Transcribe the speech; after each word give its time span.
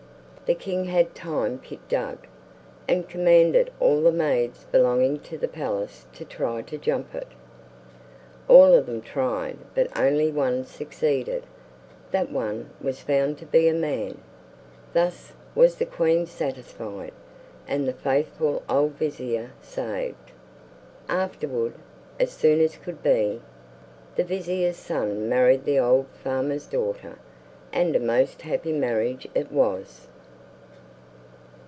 The 0.47 0.55
king 0.55 0.83
had 0.83 1.15
time 1.15 1.59
pit 1.59 1.79
dug, 1.87 2.27
and 2.85 3.07
commanded 3.07 3.71
all 3.79 4.01
the 4.01 4.11
maids 4.11 4.65
belonging 4.69 5.19
to 5.21 5.37
the 5.37 5.47
palace 5.47 6.07
to 6.11 6.25
try 6.25 6.61
to 6.63 6.77
jump 6.77 7.15
it. 7.15 7.29
All 8.49 8.73
of 8.75 8.85
them 8.85 8.99
tried, 9.01 9.59
but 9.73 9.97
only 9.97 10.29
one 10.29 10.65
succeeded. 10.65 11.43
That 12.11 12.33
one 12.33 12.71
was 12.81 12.99
found 12.99 13.37
to 13.37 13.45
be 13.45 13.69
a 13.69 13.73
man! 13.73 14.17
Thus 14.91 15.31
was 15.55 15.75
the 15.75 15.85
queen 15.85 16.25
satisfied, 16.25 17.13
and 17.65 17.87
the 17.87 17.93
faithful 17.93 18.63
old 18.67 18.95
vizier 18.95 19.51
saved. 19.61 20.31
Afterward, 21.07 21.75
as 22.19 22.31
soon 22.31 22.59
as 22.59 22.75
could 22.75 23.01
be, 23.01 23.39
the 24.17 24.25
vizier's 24.25 24.75
son 24.75 25.29
married 25.29 25.63
the 25.63 25.79
old 25.79 26.07
farmer's 26.09 26.65
daughter; 26.65 27.19
and 27.71 27.95
a 27.95 28.01
most 28.01 28.41
happy 28.41 28.73
marriage 28.73 29.25
it 29.33 29.49
was. 29.49 30.09